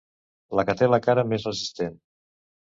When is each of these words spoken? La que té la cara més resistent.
La 0.59 0.63
que 0.69 0.75
té 0.79 0.89
la 0.91 0.99
cara 1.09 1.27
més 1.35 1.45
resistent. 1.49 1.95